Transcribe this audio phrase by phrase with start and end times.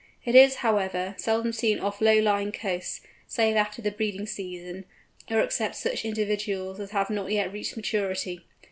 [0.25, 4.85] It is, however, seldom seen off low lying coasts, save after the breeding season,
[5.29, 8.43] or except such individuals as have not yet reached maturity.